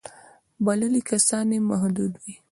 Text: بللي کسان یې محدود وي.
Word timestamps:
بللي 0.65 1.01
کسان 1.11 1.47
یې 1.55 1.59
محدود 1.69 2.13
وي. 2.21 2.33